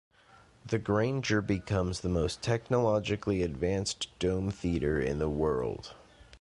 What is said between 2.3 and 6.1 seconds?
technologically advanced dome theater in the world.